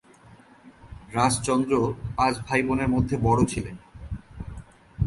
[1.13, 1.71] রাজচন্দ্র
[2.17, 3.75] পাঁচ ভাইবোনের মধ্যে বড়ো ছিলেন।